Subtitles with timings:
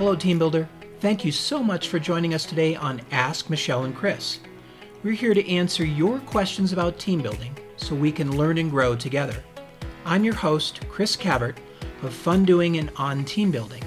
[0.00, 0.66] Hello, Team Builder.
[1.00, 4.40] Thank you so much for joining us today on Ask Michelle and Chris.
[5.02, 8.96] We're here to answer your questions about team building so we can learn and grow
[8.96, 9.44] together.
[10.06, 11.58] I'm your host, Chris Cavert
[12.02, 13.82] of Fun Doing and On Team Building.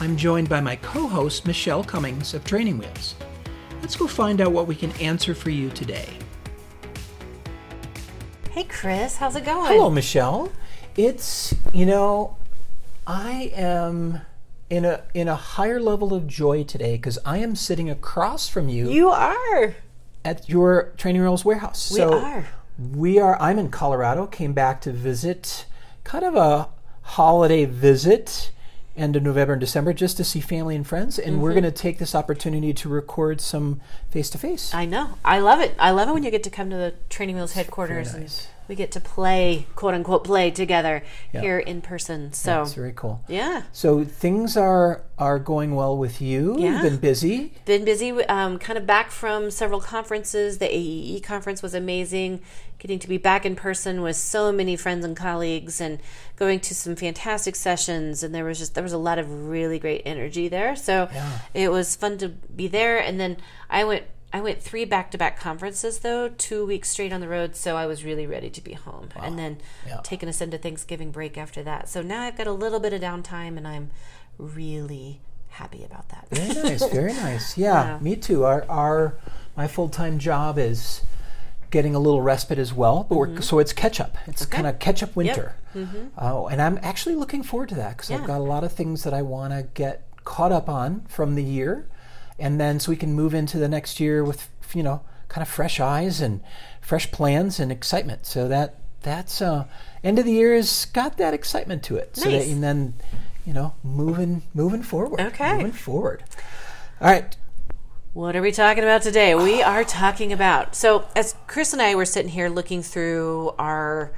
[0.00, 3.14] I'm joined by my co host, Michelle Cummings of Training Wheels.
[3.80, 6.10] Let's go find out what we can answer for you today.
[8.50, 9.72] Hey, Chris, how's it going?
[9.72, 10.52] Hello, Michelle.
[10.94, 12.36] It's, you know,
[13.06, 14.20] I am
[14.74, 18.68] in a in a higher level of joy today because I am sitting across from
[18.68, 18.90] you.
[18.90, 19.76] You are
[20.24, 21.92] at your Training Wheels warehouse.
[21.92, 22.48] We so are.
[22.76, 23.40] We are.
[23.40, 24.26] I'm in Colorado.
[24.26, 25.66] Came back to visit,
[26.02, 26.70] kind of a
[27.02, 28.50] holiday visit,
[28.96, 31.20] end of November and December, just to see family and friends.
[31.20, 31.42] And mm-hmm.
[31.42, 33.80] we're going to take this opportunity to record some
[34.10, 34.74] face to face.
[34.74, 35.18] I know.
[35.24, 35.76] I love it.
[35.78, 38.18] I love it when you get to come to the Training Wheels headquarters nice.
[38.18, 41.40] and we get to play, quote unquote, play together yeah.
[41.40, 42.32] here in person.
[42.32, 43.22] So that's very cool.
[43.28, 43.64] Yeah.
[43.72, 46.56] So things are are going well with you.
[46.58, 46.72] Yeah.
[46.72, 47.52] You've been busy.
[47.64, 48.10] Been busy.
[48.24, 50.58] Um, kind of back from several conferences.
[50.58, 52.40] The AEE conference was amazing.
[52.78, 56.00] Getting to be back in person with so many friends and colleagues, and
[56.36, 58.22] going to some fantastic sessions.
[58.22, 60.74] And there was just there was a lot of really great energy there.
[60.74, 61.38] So yeah.
[61.52, 62.98] it was fun to be there.
[62.98, 63.36] And then
[63.70, 64.04] I went
[64.34, 67.76] I went three back to back conferences though, two weeks straight on the road, so
[67.76, 69.10] I was really ready to be home.
[69.14, 69.22] Wow.
[69.22, 70.00] And then yeah.
[70.02, 71.88] taking us into Thanksgiving break after that.
[71.88, 73.92] So now I've got a little bit of downtime and I'm
[74.36, 76.26] really happy about that.
[76.32, 77.56] Very nice, very nice.
[77.56, 78.42] Yeah, yeah, me too.
[78.42, 79.14] Our our
[79.56, 81.02] my full time job is
[81.70, 83.40] getting a little respite as well, but mm-hmm.
[83.40, 84.18] so it's catch up.
[84.26, 84.50] It's okay.
[84.50, 85.54] kind of catch up winter.
[85.76, 85.86] Yep.
[85.86, 86.06] Mm-hmm.
[86.18, 88.16] Uh, and I'm actually looking forward to that because yeah.
[88.16, 91.36] I've got a lot of things that I want to get caught up on from
[91.36, 91.86] the year
[92.38, 95.48] and then so we can move into the next year with you know kind of
[95.48, 96.40] fresh eyes and
[96.80, 98.26] fresh plans and excitement.
[98.26, 99.66] So that that's uh,
[100.02, 102.16] end of the year has got that excitement to it.
[102.16, 102.24] Nice.
[102.24, 102.94] So that, and then
[103.44, 105.20] you know moving moving forward.
[105.20, 106.24] Okay, moving forward.
[107.00, 107.36] All right.
[108.12, 109.34] What are we talking about today?
[109.34, 114.12] We are talking about so as Chris and I were sitting here looking through our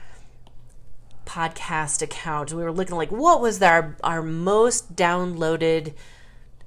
[1.25, 5.94] podcast account, we were looking like what was our our most downloaded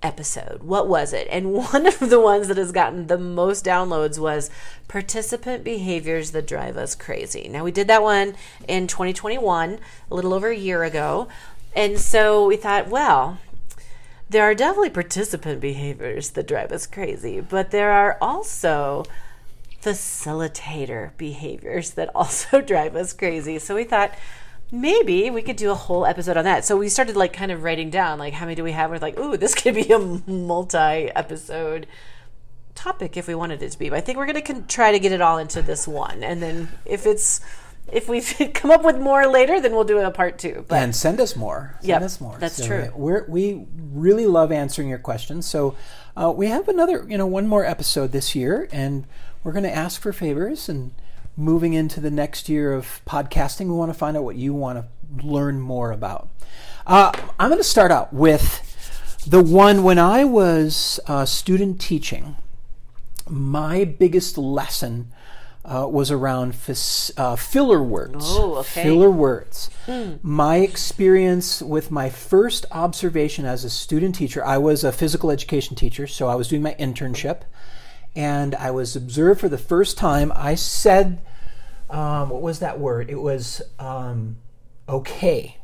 [0.01, 0.63] episode.
[0.63, 1.27] What was it?
[1.29, 4.49] And one of the ones that has gotten the most downloads was
[4.87, 7.47] participant behaviors that drive us crazy.
[7.49, 8.35] Now, we did that one
[8.67, 11.27] in 2021, a little over a year ago.
[11.75, 13.37] And so we thought, well,
[14.29, 19.05] there are definitely participant behaviors that drive us crazy, but there are also
[19.81, 23.59] facilitator behaviors that also drive us crazy.
[23.59, 24.13] So we thought,
[24.71, 26.65] maybe we could do a whole episode on that.
[26.65, 28.91] So we started like kind of writing down like how many do we have?
[28.91, 31.87] We're like, ooh, this could be a multi-episode
[32.75, 33.89] topic if we wanted it to be.
[33.89, 36.23] But I think we're going to con- try to get it all into this one,
[36.23, 37.41] and then if it's
[37.91, 38.21] if we
[38.53, 40.65] come up with more later, then we'll do a part two.
[40.67, 41.75] But and send us more.
[41.79, 42.37] Send yep, us more.
[42.39, 42.91] That's so true.
[42.95, 45.45] we we really love answering your questions.
[45.47, 45.75] So
[46.15, 49.05] uh, we have another, you know, one more episode this year, and
[49.43, 50.91] we're going to ask for favors and
[51.39, 54.77] moving into the next year of podcasting, we want to find out what you want
[54.77, 56.29] to learn more about.
[56.85, 58.65] Uh, I'm going to start out with
[59.25, 62.35] the one when I was uh, student teaching.
[63.27, 65.11] My biggest lesson
[65.63, 68.25] uh, was around f- uh, filler words.
[68.27, 68.83] Oh, okay.
[68.83, 69.69] Filler words.
[69.85, 70.15] Hmm.
[70.21, 75.75] My experience with my first observation as a student teacher, I was a physical education
[75.75, 77.41] teacher, so I was doing my internship
[78.15, 80.31] and I was observed for the first time.
[80.35, 81.21] I said,
[81.89, 83.09] um, what was that word?
[83.09, 84.37] It was um,
[84.87, 85.57] okay.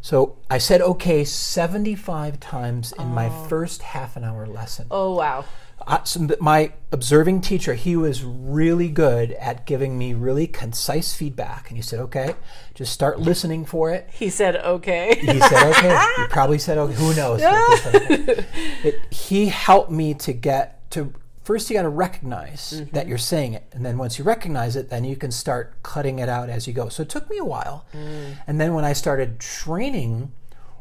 [0.00, 3.06] So I said okay 75 times in oh.
[3.06, 4.86] my first half an hour lesson.
[4.90, 5.44] Oh, wow.
[5.86, 11.68] Uh, so my observing teacher, he was really good at giving me really concise feedback.
[11.68, 12.34] And he said, okay,
[12.74, 14.08] just start listening for it.
[14.12, 15.16] He said, okay.
[15.20, 16.04] He said, okay.
[16.16, 16.94] he probably said, okay.
[16.94, 17.40] Who knows?
[17.44, 21.12] it, he helped me to get to
[21.46, 22.92] first you got to recognize mm-hmm.
[22.92, 26.18] that you're saying it and then once you recognize it then you can start cutting
[26.18, 28.34] it out as you go so it took me a while mm.
[28.48, 30.32] and then when i started training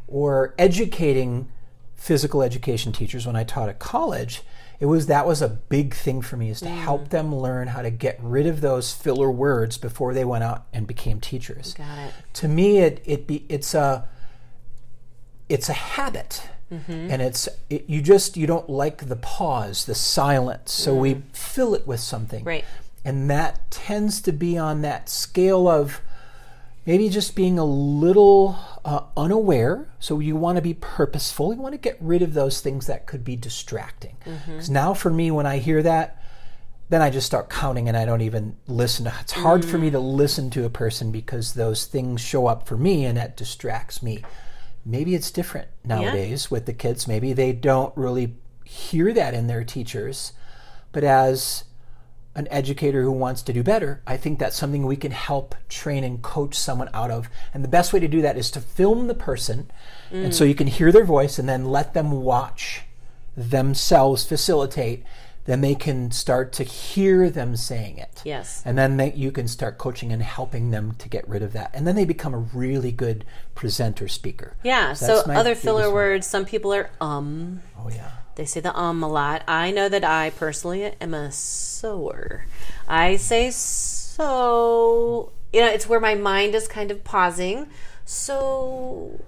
[0.07, 1.47] or educating
[1.95, 4.41] physical education teachers when i taught at college
[4.79, 6.75] it was that was a big thing for me is to mm.
[6.75, 10.65] help them learn how to get rid of those filler words before they went out
[10.73, 12.13] and became teachers Got it.
[12.33, 14.09] to me it, it be, it's a
[15.47, 17.11] it's a habit Mm-hmm.
[17.11, 20.99] And it's it, you just you don't like the pause, the silence, so mm.
[20.99, 22.43] we fill it with something.
[22.43, 22.65] Right.
[23.03, 26.01] And that tends to be on that scale of
[26.87, 29.87] maybe just being a little uh, unaware.
[29.99, 31.53] So you want to be purposeful.
[31.53, 34.17] You want to get rid of those things that could be distracting.
[34.23, 34.73] Because mm-hmm.
[34.73, 36.21] now, for me, when I hear that,
[36.89, 39.07] then I just start counting and I don't even listen.
[39.19, 39.69] It's hard mm.
[39.69, 43.17] for me to listen to a person because those things show up for me and
[43.17, 44.23] that distracts me
[44.85, 47.07] maybe it's different nowadays with the kids.
[47.07, 50.33] Maybe they don't really hear that in their teachers.
[50.91, 51.65] But as
[52.35, 56.03] an educator who wants to do better, I think that's something we can help train
[56.03, 57.29] and coach someone out of.
[57.53, 59.71] And the best way to do that is to film the person,
[60.11, 60.49] and so mm.
[60.49, 62.83] you can hear their voice and then let them watch
[63.37, 65.03] themselves facilitate.
[65.45, 68.21] Then they can start to hear them saying it.
[68.25, 68.63] Yes.
[68.65, 71.69] And then they, you can start coaching and helping them to get rid of that.
[71.73, 74.55] And then they become a really good presenter speaker.
[74.63, 74.93] Yeah.
[74.93, 77.61] So my other filler words, some people are um.
[77.79, 78.11] Oh, yeah.
[78.35, 79.43] They say the um a lot.
[79.47, 82.45] I know that I personally am a sower.
[82.87, 85.31] I say so.
[85.53, 87.67] You know, it's where my mind is kind of pausing.
[88.03, 89.21] So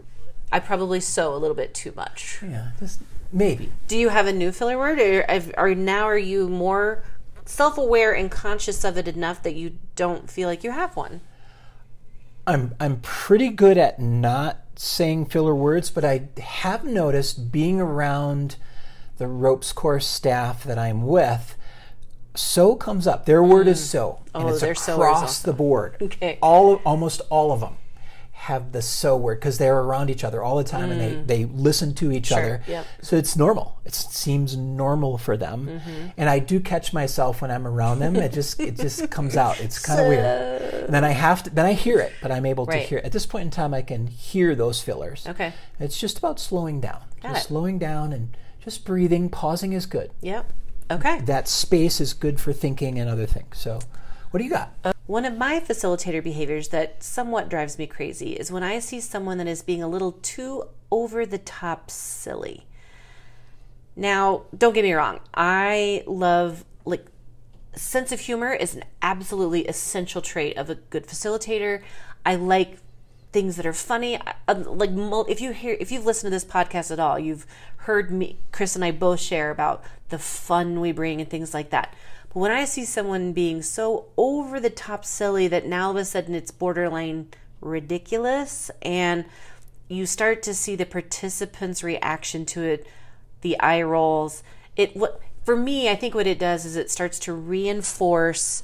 [0.51, 2.39] I probably so a little bit too much.
[2.41, 2.71] Yeah.
[2.79, 3.01] Just
[3.31, 3.71] maybe.
[3.87, 5.25] Do you have a new filler word, or
[5.57, 7.03] are now are you more
[7.45, 11.21] self-aware and conscious of it enough that you don't feel like you have one?
[12.45, 18.55] I'm I'm pretty good at not saying filler words, but I have noticed being around
[19.17, 21.57] the ropes course staff that I'm with,
[22.35, 23.25] so comes up.
[23.25, 23.85] Their word is mm.
[23.85, 25.97] so, and Oh, it's they're sowers across the board.
[26.01, 26.37] Okay.
[26.41, 27.77] all almost all of them
[28.37, 31.45] have the so word because they're around each other all the time and they, they
[31.45, 32.61] listen to each other.
[32.65, 32.67] Mm.
[32.67, 32.87] yep.
[33.01, 33.79] So it's normal.
[33.83, 35.67] It seems normal for them.
[35.67, 36.07] Mm-hmm.
[36.15, 38.15] And I do catch myself when I'm around them.
[38.15, 39.59] It just it just comes out.
[39.59, 40.23] It's kind of weird.
[40.85, 43.05] And then I have to then I hear it, but I'm able to hear it.
[43.05, 45.25] At this point in time I can hear those fillers.
[45.27, 45.51] Okay.
[45.79, 47.01] It's just about slowing down.
[47.21, 47.47] Got just it.
[47.47, 49.29] slowing down and just breathing.
[49.29, 50.11] Pausing is good.
[50.21, 50.53] Yep.
[50.91, 51.21] Okay.
[51.21, 53.57] That space is good for thinking and other things.
[53.57, 53.79] So
[54.29, 54.95] what do you got?
[55.07, 59.37] One of my facilitator behaviors that somewhat drives me crazy is when I see someone
[59.37, 62.65] that is being a little too over the top silly.
[63.95, 65.21] Now, don't get me wrong.
[65.33, 67.05] I love like
[67.75, 71.81] sense of humor is an absolutely essential trait of a good facilitator.
[72.25, 72.77] I like
[73.31, 74.19] things that are funny.
[74.47, 74.91] Um, Like
[75.29, 77.45] if you hear if you've listened to this podcast at all, you've
[77.77, 81.69] heard me Chris and I both share about the fun we bring and things like
[81.69, 81.93] that.
[82.29, 85.97] But when I see someone being so over the top silly that now all of
[85.97, 87.29] a sudden it's borderline
[87.61, 89.25] ridiculous and
[89.89, 92.87] you start to see the participants reaction to it
[93.41, 94.43] the eye rolls
[94.75, 98.61] it what for me i think what it does is it starts to reinforce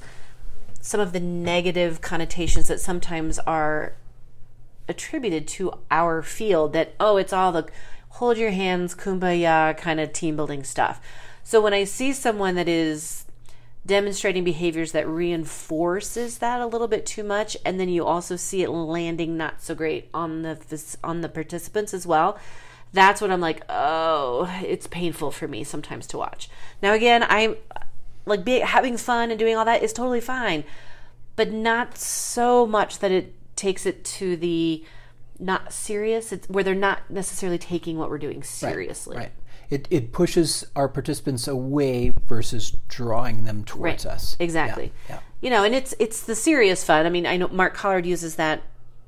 [0.80, 3.94] some of the negative connotations that sometimes are
[4.86, 7.66] attributed to our field that oh it's all the
[8.10, 11.00] hold your hands kumbaya kind of team building stuff.
[11.42, 13.23] So when i see someone that is
[13.86, 17.56] demonstrating behaviors that reinforces that a little bit too much.
[17.64, 21.92] And then you also see it landing not so great on the on the participants
[21.92, 22.38] as well.
[22.92, 26.48] That's when i'm like oh it's painful for me sometimes to watch.
[26.80, 27.56] Now again i'm
[28.24, 30.64] like be, having fun and doing all that is totally fine
[31.36, 34.84] but not so much that it takes it to the
[35.38, 36.32] not serious.
[36.32, 39.16] It's where they're not necessarily taking what we're doing seriously.
[39.16, 39.32] Right.
[39.70, 44.36] It, it pushes our participants away versus drawing them towards us.
[44.38, 44.92] Exactly.
[45.08, 45.20] Yeah, yeah.
[45.40, 47.06] You know, and it's it's the serious fun.
[47.06, 48.62] I mean, I know Mark Collard uses that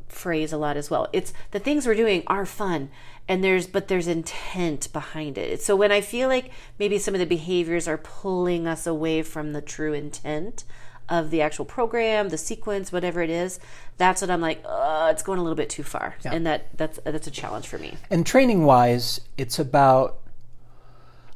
[0.09, 1.09] phrase a lot as well.
[1.13, 2.91] It's the things we're doing are fun
[3.29, 5.63] and there's but there's intent behind it.
[5.63, 9.53] So when I feel like maybe some of the behaviors are pulling us away from
[9.53, 10.65] the true intent
[11.09, 13.61] of the actual program, the sequence, whatever it is,
[13.97, 16.17] that's what I'm like, uh, it's going a little bit too far.
[16.25, 17.95] And that that's that's a challenge for me.
[18.11, 20.19] And training wise, it's about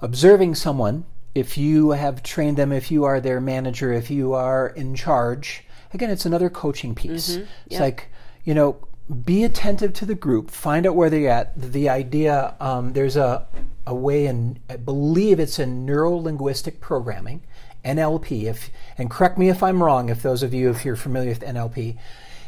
[0.00, 1.04] observing someone.
[1.34, 5.64] If you have trained them, if you are their manager, if you are in charge,
[5.94, 7.36] again, it's another coaching piece.
[7.66, 8.08] It's like,
[8.44, 8.76] you know,
[9.24, 11.60] be attentive to the group, find out where they're at.
[11.60, 13.46] The idea, um, there's a,
[13.86, 17.42] a way, and I believe it's in neuro linguistic programming,
[17.84, 21.30] NLP, if, and correct me if I'm wrong, if those of you, if you're familiar
[21.30, 21.96] with NLP,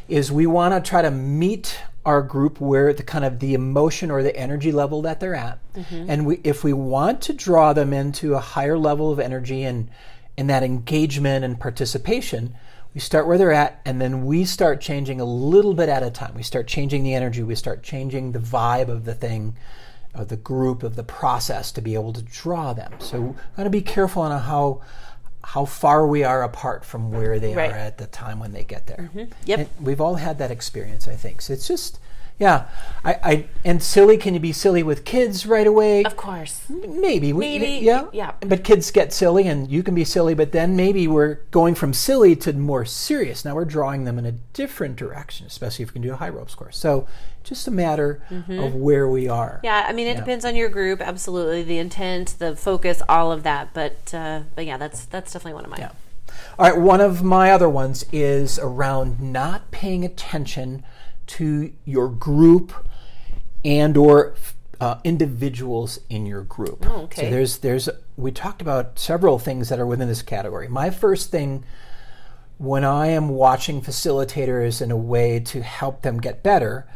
[0.09, 4.11] is we want to try to meet our group where the kind of the emotion
[4.11, 5.59] or the energy level that they're at.
[5.75, 6.06] Mm-hmm.
[6.09, 9.88] And we if we want to draw them into a higher level of energy and
[10.37, 12.54] in that engagement and participation
[12.94, 16.11] we start where they're at and then we start changing a little bit at a
[16.11, 16.35] time.
[16.35, 17.42] We start changing the energy.
[17.42, 19.56] We start changing the vibe of the thing
[20.14, 22.92] of the group of the process to be able to draw them.
[22.99, 24.82] So we got to be careful on how
[25.44, 27.70] how far we are apart from where they Right.
[27.72, 29.11] are at the time when they get there.
[29.14, 29.32] Mm-hmm.
[29.44, 29.58] Yep.
[29.58, 31.42] And we've all had that experience, I think.
[31.42, 31.99] So it's just,
[32.39, 32.69] yeah.
[33.05, 34.17] I, I and silly.
[34.17, 36.05] Can you be silly with kids right away?
[36.05, 36.62] Of course.
[36.69, 37.33] Maybe.
[37.33, 38.07] We, Maybe, Yeah.
[38.12, 38.33] yeah.
[38.41, 40.35] But kids get silly, and you can be silly.
[40.35, 43.45] But then maybe we're going from silly to more serious.
[43.45, 46.29] Now we're drawing them in a different direction, especially if we can do a high
[46.29, 46.77] ropes course.
[46.77, 47.07] So
[47.45, 49.57] just a matter of where we are.
[49.57, 49.67] Mm-hmm.
[49.67, 51.01] Yeah, I mean, it depends on your group.
[51.01, 53.75] Absolutely, the intent, the focus, all of that.
[53.75, 55.81] But uh, but yeah, that's that's definitely one of mine.
[55.81, 55.93] Yeah.
[56.59, 60.85] All right, one of my other ones is around not paying attention
[61.26, 62.73] to your group
[63.64, 64.35] and or
[64.81, 66.85] uh, individuals in your group.
[66.88, 67.23] Oh, okay.
[67.23, 70.69] So there's there's we talked about several things that are within this category.
[70.69, 71.64] My first thing
[72.62, 76.87] when I am watching facilitators in a way to help them get better,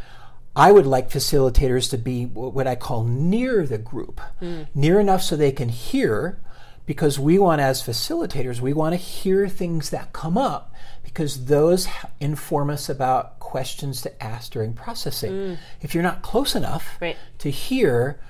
[0.55, 4.69] I would like facilitators to be what I call near the group, mm.
[4.75, 6.39] near enough so they can hear,
[6.87, 11.89] because we want, as facilitators, we want to hear things that come up because those
[12.21, 15.33] inform us about questions to ask during processing.
[15.33, 15.59] Mm.
[15.81, 17.17] If you're not close enough right.
[17.39, 18.21] to hear,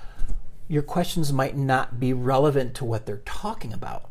[0.69, 4.11] your questions might not be relevant to what they're talking about.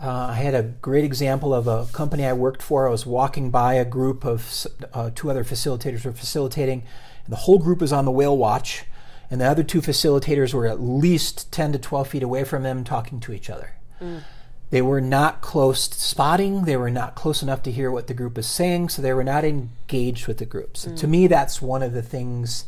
[0.00, 2.86] Uh, I had a great example of a company I worked for.
[2.86, 6.84] I was walking by a group of uh, two other facilitators were facilitating,
[7.24, 8.84] and the whole group was on the whale watch,
[9.30, 12.84] and the other two facilitators were at least 10 to 12 feet away from them
[12.84, 13.72] talking to each other.
[14.00, 14.22] Mm.
[14.70, 16.64] They were not close to spotting.
[16.64, 19.24] They were not close enough to hear what the group is saying, so they were
[19.24, 20.76] not engaged with the group.
[20.76, 20.96] So mm.
[20.98, 22.66] to me, that's one of the things.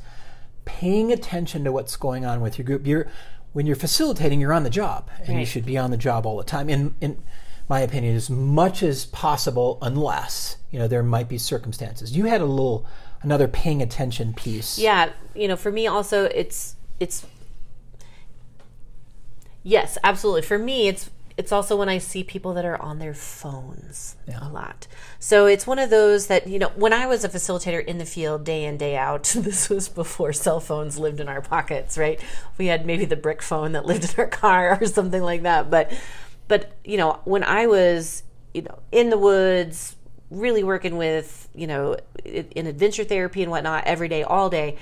[0.65, 2.87] Paying attention to what's going on with your group.
[2.87, 3.09] You're
[3.53, 5.41] when you're facilitating, you're on the job, and right.
[5.41, 6.69] you should be on the job all the time.
[6.69, 7.21] In in
[7.69, 12.17] my opinion, as much as possible, unless you know there might be circumstances.
[12.17, 12.87] You had a little
[13.23, 14.79] another paying attention piece.
[14.79, 17.27] Yeah, you know, for me also, it's it's
[19.63, 20.43] yes, absolutely.
[20.43, 21.11] For me, it's
[21.41, 24.47] it's also when I see people that are on their phones yeah.
[24.47, 24.87] a lot.
[25.19, 28.05] So it's one of those that, you know, when I was a facilitator in the
[28.05, 32.21] field day in, day out, this was before cell phones lived in our pockets, right?
[32.59, 35.71] We had maybe the brick phone that lived in our car or something like that.
[35.71, 35.91] But,
[36.47, 39.97] but, you know, when I was, you know, in the woods,
[40.31, 44.77] really working with, you know, in adventure therapy and whatnot every day, all day,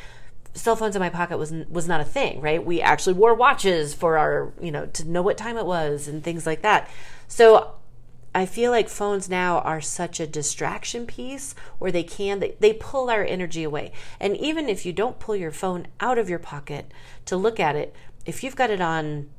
[0.58, 2.64] cell phones in my pocket was was not a thing, right?
[2.64, 6.22] We actually wore watches for our, you know, to know what time it was and
[6.22, 6.90] things like that.
[7.28, 7.74] So
[8.34, 12.72] I feel like phones now are such a distraction piece or they can they, they
[12.72, 13.92] pull our energy away.
[14.20, 16.92] And even if you don't pull your phone out of your pocket
[17.26, 17.94] to look at it,
[18.26, 19.30] if you've got it on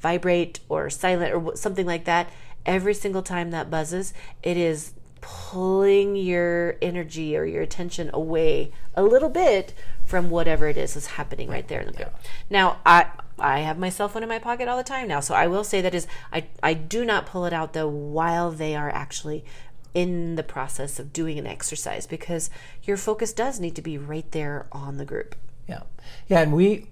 [0.00, 2.28] vibrate or silent or something like that,
[2.66, 4.12] every single time that buzzes,
[4.42, 4.92] it is
[5.24, 9.72] pulling your energy or your attention away a little bit
[10.04, 12.12] from whatever it is that's happening right there in the group.
[12.12, 12.30] Yeah.
[12.50, 13.06] Now, I
[13.38, 15.64] I have my cell phone in my pocket all the time now, so I will
[15.64, 19.46] say that is I I do not pull it out though while they are actually
[19.94, 22.50] in the process of doing an exercise because
[22.82, 25.36] your focus does need to be right there on the group.
[25.66, 25.84] Yeah,
[26.28, 26.90] yeah, and we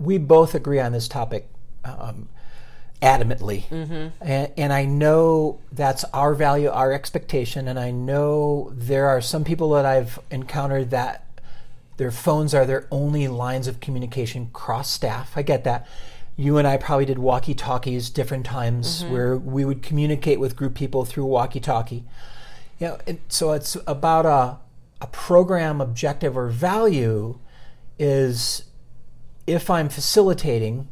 [0.00, 1.48] we both agree on this topic.
[1.84, 2.28] Um,
[3.00, 3.64] adamantly.
[3.68, 4.08] Mm-hmm.
[4.20, 7.68] And, and, I know that's our value, our expectation.
[7.68, 11.24] And I know there are some people that I've encountered that
[11.96, 15.32] their phones are their only lines of communication cross staff.
[15.36, 15.86] I get that.
[16.36, 19.12] You and I probably did walkie talkies different times mm-hmm.
[19.12, 22.04] where we would communicate with group people through walkie talkie.
[22.78, 24.58] You know, it, so it's about a,
[25.00, 27.38] a program objective or value
[27.98, 28.64] is
[29.48, 30.88] if I'm facilitating,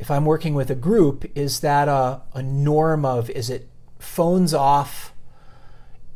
[0.00, 4.52] if I'm working with a group, is that a, a norm of is it phones
[4.52, 5.12] off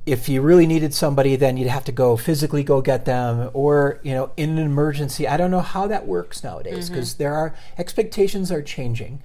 [0.07, 4.01] if you really needed somebody, then you'd have to go physically go get them, or
[4.03, 5.27] you know, in an emergency.
[5.27, 7.23] I don't know how that works nowadays because mm-hmm.
[7.23, 9.23] there are expectations are changing,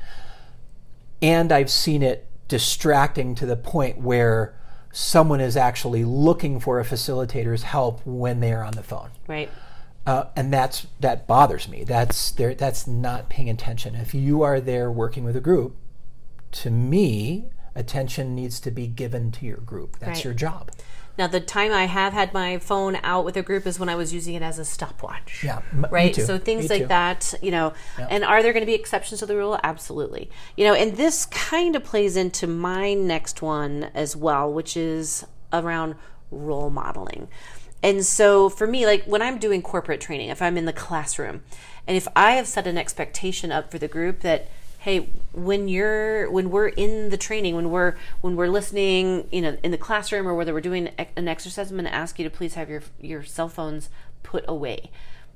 [1.21, 4.55] and I've seen it distracting to the point where
[4.91, 9.09] someone is actually looking for a facilitator's help when they are on the phone.
[9.27, 9.49] Right.
[10.09, 11.83] Uh, and that's that bothers me.
[11.83, 12.55] That's there.
[12.55, 13.93] That's not paying attention.
[13.93, 15.75] If you are there working with a group,
[16.53, 19.99] to me, attention needs to be given to your group.
[19.99, 20.25] That's right.
[20.25, 20.71] your job.
[21.19, 23.93] Now, the time I have had my phone out with a group is when I
[23.93, 25.43] was using it as a stopwatch.
[25.43, 26.15] Yeah, m- right.
[26.15, 26.87] So things me like too.
[26.87, 27.73] that, you know.
[27.99, 28.07] Yeah.
[28.09, 29.59] And are there going to be exceptions to the rule?
[29.63, 30.31] Absolutely.
[30.57, 35.23] You know, and this kind of plays into my next one as well, which is
[35.53, 35.93] around
[36.31, 37.27] role modeling.
[37.81, 41.43] And so for me, like when I'm doing corporate training, if I'm in the classroom,
[41.87, 46.31] and if I have set an expectation up for the group that hey when you're
[46.31, 50.25] when we're in the training when we're when we're listening you know in the classroom
[50.25, 52.81] or whether we're doing an exercise i'm going to ask you to please have your
[53.01, 53.89] your cell phones
[54.23, 54.89] put away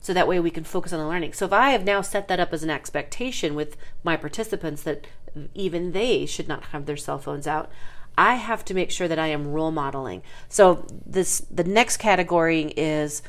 [0.03, 1.33] so that way we can focus on the learning.
[1.33, 5.07] So if i have now set that up as an expectation with my participants that
[5.55, 7.71] even they should not have their cell phones out
[8.17, 12.73] i have to make sure that i am role modeling so this the next category
[12.77, 13.21] is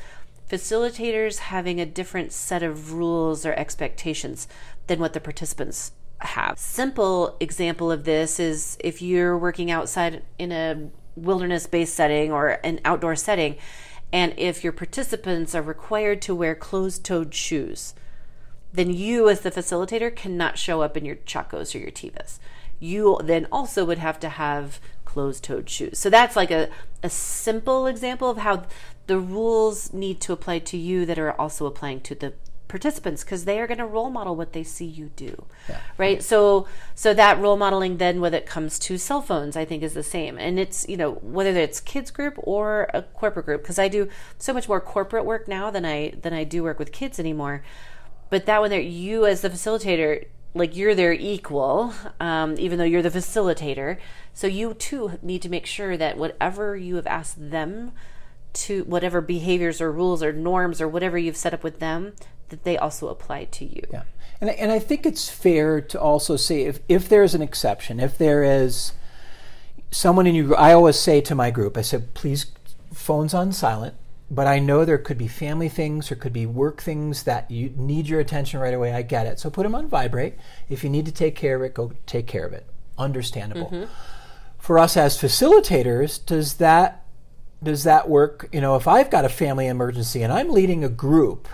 [0.49, 4.47] facilitators having a different set of rules or expectations
[4.87, 6.57] than what the participants have.
[6.57, 12.59] Simple example of this is if you're working outside in a wilderness based setting or
[12.63, 13.57] an outdoor setting,
[14.13, 17.93] and if your participants are required to wear closed toed shoes,
[18.71, 22.39] then you, as the facilitator, cannot show up in your Chacos or your Tevas.
[22.79, 25.97] You then also would have to have closed toed shoes.
[25.97, 26.69] So that's like a,
[27.01, 28.63] a simple example of how
[29.07, 32.33] the rules need to apply to you that are also applying to the
[32.67, 35.79] participants because they are going to role model what they see you do yeah.
[35.97, 39.83] right so so that role modeling then when it comes to cell phones i think
[39.83, 43.61] is the same and it's you know whether it's kids group or a corporate group
[43.61, 46.79] because i do so much more corporate work now than i than i do work
[46.79, 47.63] with kids anymore
[48.31, 50.25] but that when they're you as the facilitator
[50.55, 53.97] like you're their equal um, even though you're the facilitator
[54.33, 57.91] so you too need to make sure that whatever you have asked them
[58.55, 62.13] to whatever behaviors or rules or norms or whatever you've set up with them
[62.49, 63.83] that they also apply to you.
[63.91, 64.03] Yeah.
[64.41, 68.17] And, and I think it's fair to also say if, if there's an exception, if
[68.17, 68.93] there is
[69.91, 72.51] someone in you, I always say to my group, I said, please,
[72.93, 73.95] phones on silent.
[74.29, 77.73] But I know there could be family things, or could be work things that you
[77.75, 78.91] need your attention right away.
[78.91, 79.39] I get it.
[79.39, 80.35] So put them on vibrate.
[80.67, 82.65] If you need to take care of it, go take care of it.
[82.97, 83.67] Understandable.
[83.67, 83.91] Mm-hmm.
[84.57, 87.05] For us as facilitators, does that
[87.61, 88.49] does that work?
[88.51, 91.47] You know, if I've got a family emergency and I'm leading a group,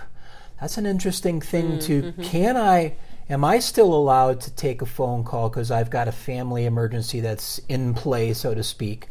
[0.59, 2.21] that's an interesting thing mm, mm-hmm.
[2.21, 2.95] to can I
[3.29, 7.19] am I still allowed to take a phone call because I've got a family emergency
[7.19, 9.07] that's in play, so to speak?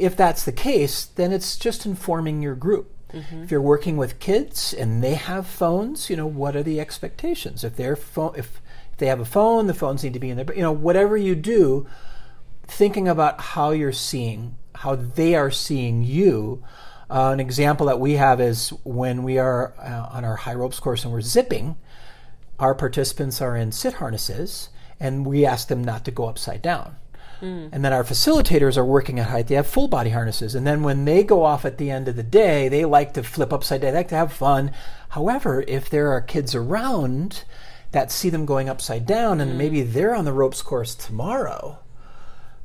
[0.00, 2.92] If that's the case, then it's just informing your group.
[3.12, 3.42] Mm-hmm.
[3.42, 7.64] If you're working with kids and they have phones, you know, what are the expectations?
[7.64, 8.60] If they're phone if,
[8.92, 10.54] if they have a phone, the phones need to be in there.
[10.54, 11.86] You know, whatever you do,
[12.66, 16.62] thinking about how you're seeing, how they are seeing you,
[17.10, 20.78] uh, an example that we have is when we are uh, on our high ropes
[20.78, 21.76] course and we're zipping,
[22.60, 24.68] our participants are in sit harnesses
[25.00, 26.94] and we ask them not to go upside down.
[27.40, 27.70] Mm.
[27.72, 29.48] And then our facilitators are working at height.
[29.48, 30.54] They have full body harnesses.
[30.54, 33.22] And then when they go off at the end of the day, they like to
[33.22, 33.92] flip upside down.
[33.92, 34.72] They like to have fun.
[35.10, 37.44] However, if there are kids around
[37.92, 39.56] that see them going upside down and mm.
[39.56, 41.78] maybe they're on the ropes course tomorrow,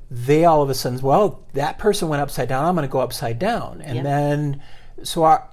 [0.10, 2.66] they all of a sudden, well, that person went upside down.
[2.66, 4.04] I'm going to go upside down, and yep.
[4.04, 4.62] then
[5.04, 5.50] so our,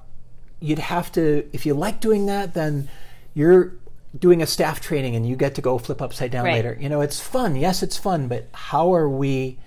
[0.60, 2.88] you'd have to if you like doing that, then
[3.34, 3.72] you're
[4.18, 6.54] doing a staff training and you get to go flip upside down right.
[6.54, 6.76] later.
[6.80, 7.56] You know, it's fun.
[7.56, 9.58] Yes, it's fun, but how are we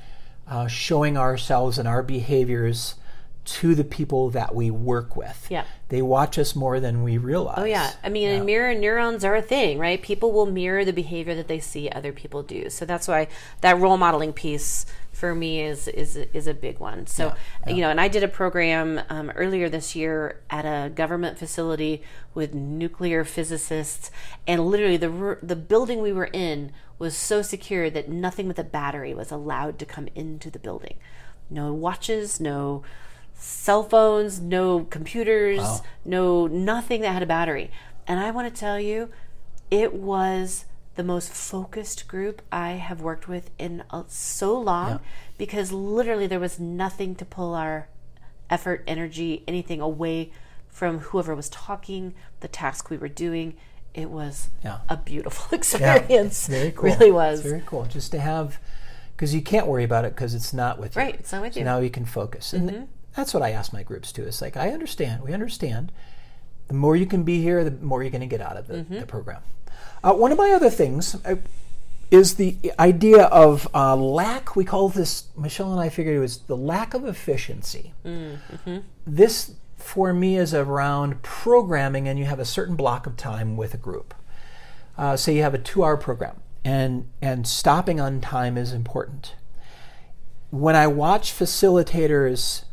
[0.47, 2.95] uh, showing ourselves and our behaviors?
[3.45, 5.47] To the people that we work with.
[5.49, 5.65] Yeah.
[5.89, 7.59] They watch us more than we realize.
[7.59, 7.93] Oh yeah.
[8.03, 8.43] I mean, yeah.
[8.43, 10.01] mirror neurons are a thing, right?
[10.01, 12.69] People will mirror the behavior that they see other people do.
[12.71, 13.27] So that's why
[13.61, 17.05] that role modeling piece for me is is is a big one.
[17.05, 17.35] So yeah,
[17.67, 17.73] yeah.
[17.73, 22.01] you know, and I did a program um, earlier this year at a government facility
[22.33, 24.09] with nuclear physicists,
[24.47, 28.63] and literally the the building we were in was so secure that nothing with a
[28.63, 30.97] battery was allowed to come into the building.
[31.49, 32.83] No watches, no
[33.45, 35.81] cell phones, no computers, wow.
[36.03, 37.69] no nothing that had a battery.
[38.07, 39.09] And I want to tell you,
[39.69, 44.97] it was the most focused group I have worked with in so long yeah.
[45.37, 47.87] because literally there was nothing to pull our
[48.49, 50.31] effort, energy, anything away
[50.67, 53.55] from whoever was talking, the task we were doing.
[53.93, 54.79] It was yeah.
[54.89, 56.49] a beautiful experience.
[56.49, 56.83] Yeah, very cool.
[56.89, 57.39] Really was.
[57.39, 57.85] It's very cool.
[57.85, 58.59] Just to have,
[59.15, 61.01] because you can't worry about it because it's not with you.
[61.01, 61.65] Right, it's not with so you.
[61.65, 62.53] Now you can focus.
[62.53, 62.69] Mm-hmm.
[62.69, 64.23] And that's what I ask my groups too.
[64.23, 65.91] It's like, I understand, we understand.
[66.67, 68.75] The more you can be here, the more you're going to get out of the,
[68.75, 68.99] mm-hmm.
[68.99, 69.41] the program.
[70.03, 71.35] Uh, one of my other things uh,
[72.11, 74.55] is the idea of uh, lack.
[74.55, 77.93] We call this, Michelle and I figured it was the lack of efficiency.
[78.05, 78.79] Mm-hmm.
[79.07, 83.73] This, for me, is around programming, and you have a certain block of time with
[83.73, 84.13] a group.
[84.97, 89.35] Uh, say you have a two hour program, and, and stopping on time is important.
[90.51, 92.64] When I watch facilitators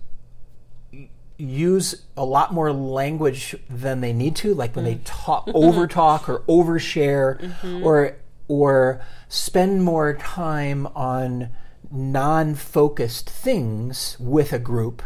[1.42, 4.88] use a lot more language than they need to, like when mm.
[4.88, 7.84] they talk, over talk or overshare, mm-hmm.
[7.84, 8.16] or
[8.48, 11.48] or spend more time on
[11.90, 15.02] non-focused things with a group.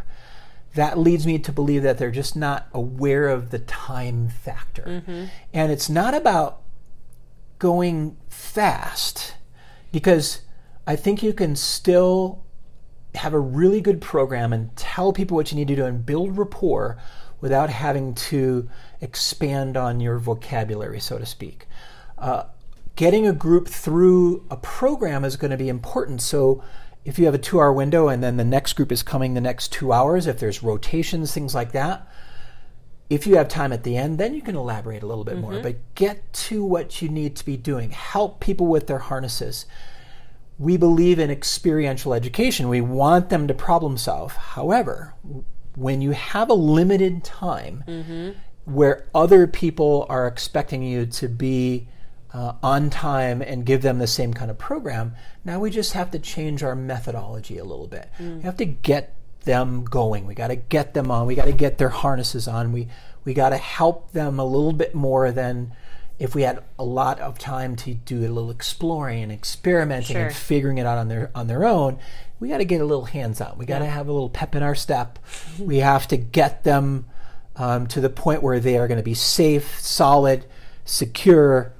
[0.74, 5.24] That leads me to believe that they're just not aware of the time factor, mm-hmm.
[5.54, 6.60] and it's not about
[7.58, 9.36] going fast
[9.90, 10.42] because
[10.86, 12.44] I think you can still
[13.16, 16.36] have a really good program and tell people what you need to do and build
[16.36, 16.98] rapport
[17.40, 18.68] without having to
[19.00, 21.66] expand on your vocabulary, so to speak.
[22.18, 22.44] Uh,
[22.96, 26.22] getting a group through a program is going to be important.
[26.22, 26.62] So
[27.04, 29.40] if you have a two hour window and then the next group is coming the
[29.40, 32.08] next two hours, if there's rotations, things like that,
[33.08, 35.52] if you have time at the end, then you can elaborate a little bit mm-hmm.
[35.52, 35.60] more.
[35.60, 37.90] But get to what you need to be doing.
[37.90, 39.66] Help people with their harnesses
[40.58, 42.68] we believe in experiential education.
[42.68, 44.32] We want them to problem solve.
[44.32, 45.14] However,
[45.74, 48.30] when you have a limited time mm-hmm.
[48.64, 51.88] where other people are expecting you to be
[52.32, 55.14] uh, on time and give them the same kind of program,
[55.44, 58.08] now we just have to change our methodology a little bit.
[58.18, 58.38] Mm.
[58.38, 59.14] We have to get
[59.44, 60.26] them going.
[60.26, 61.26] We got to get them on.
[61.26, 62.72] We got to get their harnesses on.
[62.72, 62.88] We
[63.24, 65.72] We got to help them a little bit more than
[66.18, 70.26] if we had a lot of time to do a little exploring and experimenting Sure.
[70.26, 71.98] and figuring it out on their on their own.
[72.40, 73.56] We got to get a little hands on.
[73.58, 73.90] We got to Yeah.
[73.92, 75.18] have a little pep in our step.
[75.58, 77.06] we have to get them
[77.56, 80.44] um, to the point where they are going to be safe, solid,
[80.84, 81.72] secure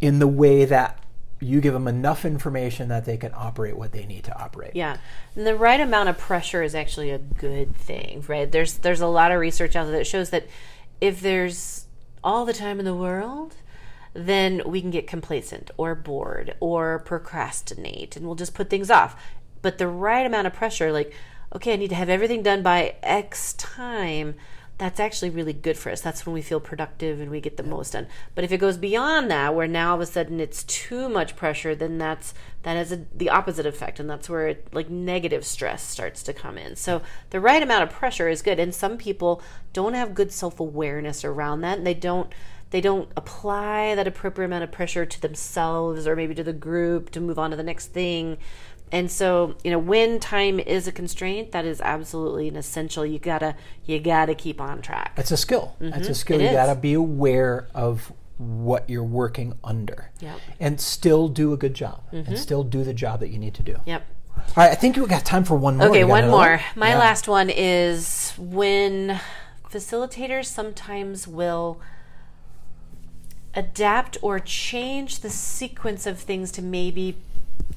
[0.00, 0.98] in the way that
[1.40, 4.70] you give them enough information that they can operate what they need to operate.
[4.74, 4.96] Yeah,
[5.34, 8.50] and the right amount of pressure is actually a good thing, right?
[8.50, 10.46] There's there's a lot of research out there that shows that
[11.00, 11.86] if there's
[12.24, 13.54] all the time in the world,
[14.16, 19.20] then we can get complacent or bored or procrastinate, and we'll just put things off.
[19.62, 21.12] But the right amount of pressure, like,
[21.54, 24.34] okay, I need to have everything done by X time.
[24.78, 26.02] That's actually really good for us.
[26.02, 28.08] That's when we feel productive and we get the most done.
[28.34, 31.34] But if it goes beyond that, where now all of a sudden it's too much
[31.34, 35.46] pressure, then that's that has a, the opposite effect, and that's where it, like negative
[35.46, 36.76] stress starts to come in.
[36.76, 37.00] So
[37.30, 39.40] the right amount of pressure is good, and some people
[39.72, 42.30] don't have good self awareness around that, and they don't
[42.70, 47.10] they don't apply that appropriate amount of pressure to themselves or maybe to the group
[47.10, 48.38] to move on to the next thing.
[48.92, 53.04] And so, you know, when time is a constraint, that is absolutely an essential.
[53.04, 55.16] You gotta, you gotta keep on track.
[55.16, 55.74] That's a skill.
[55.80, 56.36] That's a skill.
[56.38, 56.44] Mm-hmm.
[56.46, 56.66] It you is.
[56.66, 60.36] got to be aware of what you're working under Yep.
[60.36, 60.52] Mm-hmm.
[60.60, 63.62] and still do a good job and still do the job that you need to
[63.62, 63.76] do.
[63.86, 64.06] Yep.
[64.36, 65.88] All right, I think we got time for one more.
[65.88, 66.60] Okay, one another more.
[66.76, 66.98] My Yeah.
[66.98, 69.18] last one is when
[69.70, 71.80] facilitators sometimes will
[73.56, 77.16] adapt or change the sequence of things to maybe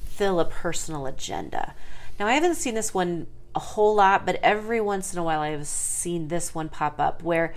[0.04, 1.74] fill a personal agenda.
[2.18, 5.40] Now, I haven't seen this one a whole lot, but every once in a while
[5.40, 7.54] I have seen this one pop up where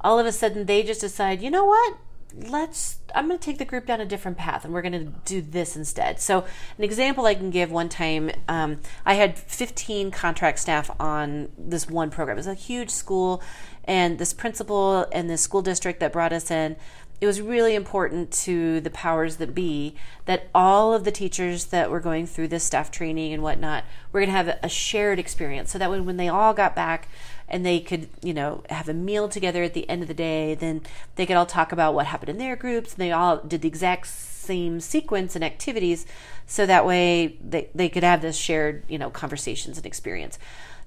[0.00, 1.98] all of a sudden they just decide, you know what?
[2.34, 5.12] Let's, I'm going to take the group down a different path and we're going to
[5.24, 6.20] do this instead.
[6.20, 6.44] So,
[6.76, 11.88] an example I can give one time, um, I had 15 contract staff on this
[11.88, 12.36] one program.
[12.36, 13.42] It was a huge school,
[13.84, 16.76] and this principal and this school district that brought us in
[17.20, 19.94] it was really important to the powers that be
[20.26, 24.20] that all of the teachers that were going through this staff training and whatnot were
[24.20, 27.08] going to have a shared experience so that when, when they all got back
[27.48, 30.54] and they could you know have a meal together at the end of the day
[30.54, 30.82] then
[31.14, 33.68] they could all talk about what happened in their groups and they all did the
[33.68, 36.06] exact same sequence and activities
[36.46, 40.38] so that way they, they could have this shared you know conversations and experience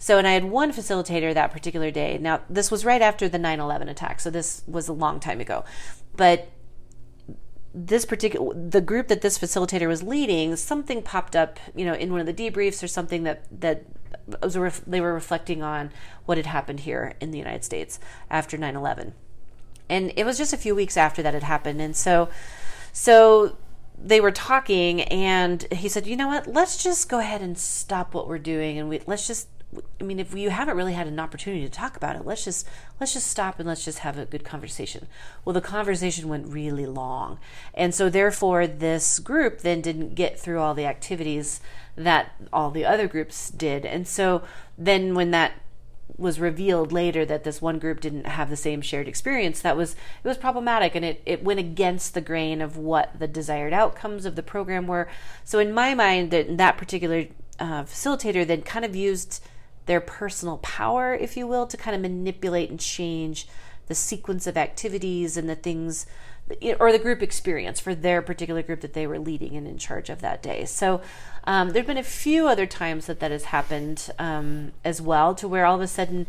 [0.01, 2.17] so, and I had one facilitator that particular day.
[2.17, 5.41] Now, this was right after the 9 11 attack, so this was a long time
[5.41, 5.65] ago.
[6.19, 6.49] But
[7.73, 12.11] this particular the group that this facilitator was leading something popped up you know in
[12.11, 13.85] one of the debriefs or something that that
[14.41, 15.91] was ref, they were reflecting on
[16.25, 19.13] what had happened here in the United States after 9/11
[19.89, 21.81] and it was just a few weeks after that had happened.
[21.81, 22.29] And so
[22.93, 23.57] so
[24.01, 26.47] they were talking and he said you know what?
[26.47, 29.47] Let's just go ahead and stop what we're doing and we let's just
[30.01, 32.67] I mean, if you haven't really had an opportunity to talk about it, let's just
[32.99, 35.07] let's just stop and let's just have a good conversation.
[35.45, 37.39] Well, the conversation went really long,
[37.75, 41.61] and so therefore, this group then didn't get through all the activities
[41.95, 44.41] that all the other groups did, and so
[44.77, 45.53] then when that
[46.17, 49.93] was revealed later that this one group didn't have the same shared experience that was
[49.93, 54.25] it was problematic and it, it went against the grain of what the desired outcomes
[54.25, 55.07] of the program were.
[55.45, 57.27] So in my mind that that particular
[57.59, 59.41] uh, facilitator then kind of used
[59.89, 63.47] their personal power, if you will, to kind of manipulate and change
[63.87, 66.05] the sequence of activities and the things
[66.79, 70.11] or the group experience for their particular group that they were leading and in charge
[70.11, 70.63] of that day.
[70.65, 71.01] So
[71.45, 75.33] um, there have been a few other times that that has happened um, as well,
[75.33, 76.27] to where all of a sudden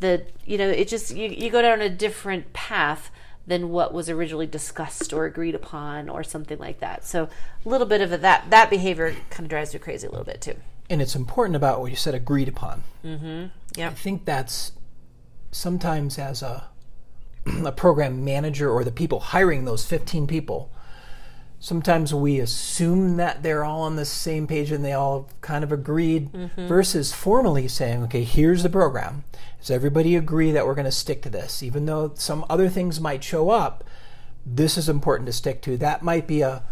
[0.00, 3.10] the you know it just you, you go down a different path
[3.46, 7.06] than what was originally discussed or agreed upon or something like that.
[7.06, 7.30] So
[7.64, 10.26] a little bit of a, that that behavior kind of drives me crazy a little
[10.26, 10.56] bit too.
[10.90, 12.82] And it's important about what you said agreed upon.
[13.02, 13.46] Mm-hmm.
[13.76, 13.88] Yeah.
[13.88, 14.72] I think that's
[15.50, 16.64] sometimes as a
[17.64, 20.70] a program manager or the people hiring those 15 people
[21.58, 25.70] sometimes we assume that they're all on the same page and they all kind of
[25.70, 29.24] agreed versus formally saying okay here's the program
[29.58, 33.00] does everybody agree that we're going to stick to this even though some other things
[33.00, 33.84] might show up
[34.46, 36.62] this is important to stick to that might be a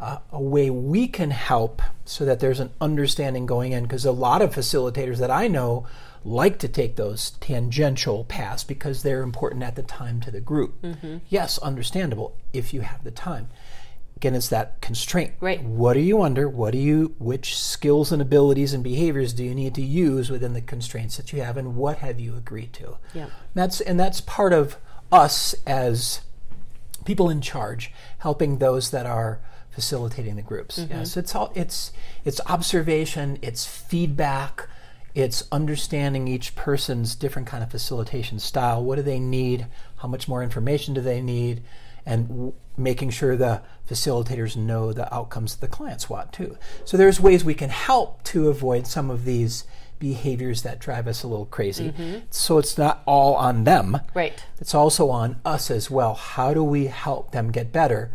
[0.00, 4.12] uh, a way we can help so that there's an understanding going in because a
[4.12, 5.86] lot of facilitators that I know
[6.24, 10.84] like to take those tangential paths because they're important at the time to the group.
[11.28, 13.48] Yes, understandable if you have the time.
[14.16, 15.32] Again, it's that constraint.
[15.40, 15.62] Right.
[15.62, 16.46] What are you under?
[16.46, 20.52] What do you which skills and abilities and behaviors do you need to use within
[20.52, 22.98] the constraints that you have and what have you agreed to?
[23.14, 23.30] Yeah.
[23.54, 24.76] That's and that's part of
[25.10, 26.20] us as
[27.06, 29.40] people in charge helping those that are
[29.80, 30.74] facilitating the groups.
[30.78, 31.04] yeah mm-hmm.
[31.04, 31.92] so it's all it's
[32.28, 34.68] it's observation, it's feedback,
[35.14, 38.78] It's understanding each person's different kind of facilitation style.
[38.84, 39.66] What do they need?
[40.02, 41.62] How much more information do they need?
[42.06, 46.56] And w- making sure the facilitators know the outcomes the clients want too.
[46.84, 49.64] So there's ways we can help to avoid some of these
[49.98, 51.88] behaviors that drive us a little crazy.
[51.90, 52.18] Mm-hmm.
[52.30, 53.98] So it's not all on them.
[54.14, 54.38] Right.
[54.60, 56.14] It's also on us as well.
[56.14, 58.12] How do we help them get better?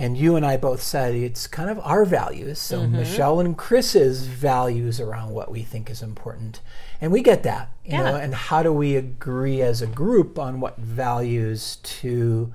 [0.00, 2.58] And you and I both said it's kind of our values.
[2.58, 2.96] So mm-hmm.
[2.96, 6.62] Michelle and Chris's values around what we think is important.
[7.02, 8.24] And we get that, you know, Yeah.
[8.24, 12.50] and how do we agree as a group on what values to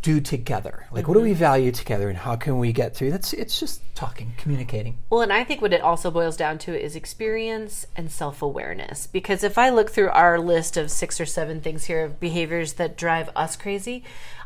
[0.00, 0.86] do together?
[0.90, 1.38] Like what do we mm-hmm.
[1.38, 3.12] value together and how can we get through?
[3.12, 4.98] That's it's just talking, communicating.
[5.10, 9.06] Well, and I think what it also boils down to is experience and self awareness.
[9.06, 12.72] Because if I look through our list of six or seven things here of behaviors
[12.74, 14.02] that drive us crazy,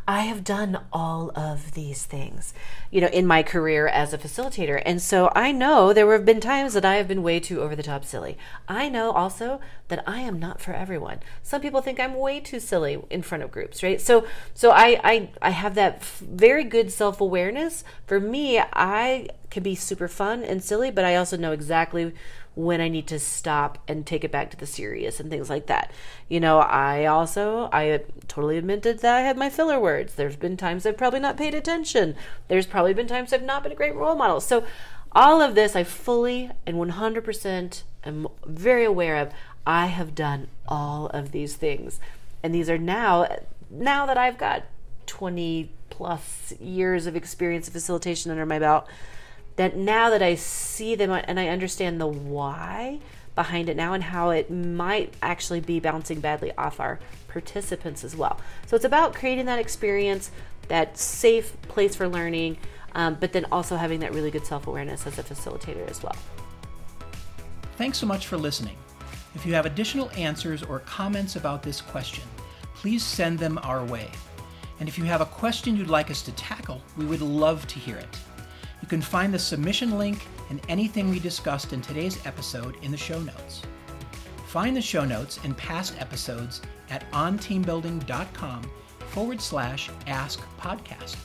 [0.09, 2.55] I have done all of these things,
[2.93, 4.81] you know, in my career as a facilitator.
[4.87, 7.75] And so I know there have been times that I have been way too over
[7.75, 8.39] the top silly.
[8.69, 11.19] I know also that I am not for everyone.
[11.43, 14.01] Some people think I'm way too silly in front of groups, right?
[14.01, 17.83] So so I I, I have that very good self-awareness.
[18.07, 22.13] For me, I can be super fun and silly, but I also know exactly
[22.57, 25.67] when I need to stop and take it back to the serious and things like
[25.67, 25.93] that.
[26.29, 30.15] You know, I also I totally admitted that I had my filler words.
[30.15, 32.17] There's been times I've probably not paid attention.
[32.49, 34.41] There's probably been times I've not been a great role model.
[34.41, 34.65] So
[35.13, 39.33] all of this I fully and 100% am very aware of.
[39.67, 42.01] I have done all of these things.
[42.43, 43.29] And these are now
[43.71, 44.65] now that I've got
[45.07, 48.89] 20 plus years of experience of facilitation under my belt
[49.57, 53.01] that now that I see them and I understand the why
[53.35, 58.17] behind it now and how it might actually be bouncing badly off our participants as
[58.17, 58.41] well.
[58.67, 60.31] So it's about creating that experience,
[60.69, 62.59] that safe place for learning,
[62.95, 66.17] um, but then also having that really good self awareness as a facilitator as well.
[67.77, 68.77] Thanks so much for listening.
[69.35, 72.25] If you have additional answers or comments about this question,
[72.75, 74.11] please send them our way.
[74.81, 77.79] And if you have a question you'd like us to tackle, we would love to
[77.79, 78.09] hear it.
[78.87, 82.97] You can find the submission link and anything we discussed in today's episode in the
[82.97, 83.63] show notes.
[84.47, 88.71] Find the show notes and past episodes at onteambuilding.com
[89.09, 91.17] forward slash ask podcast.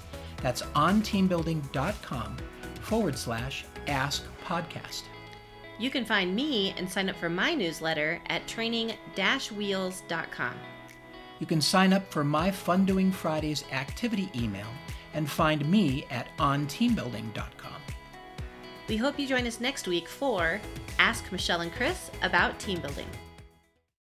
[0.42, 2.38] That's onteambuilding.com
[2.82, 5.04] forward slash ask podcast.
[5.78, 8.94] You can find me and sign up for my newsletter at training
[9.56, 10.56] wheels.com.
[11.38, 14.66] You can sign up for my Fun Doing Fridays activity email
[15.14, 17.82] and find me at onteambuilding.com.
[18.88, 20.60] We hope you join us next week for
[21.00, 23.08] Ask Michelle and Chris about team building.